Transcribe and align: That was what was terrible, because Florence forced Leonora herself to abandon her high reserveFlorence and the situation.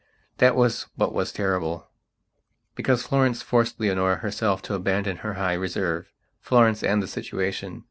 That 0.39 0.55
was 0.55 0.87
what 0.95 1.13
was 1.13 1.31
terrible, 1.31 1.87
because 2.73 3.03
Florence 3.05 3.43
forced 3.43 3.79
Leonora 3.79 4.15
herself 4.15 4.63
to 4.63 4.73
abandon 4.73 5.17
her 5.17 5.35
high 5.35 5.55
reserveFlorence 5.57 6.81
and 6.81 7.03
the 7.03 7.07
situation. 7.07 7.79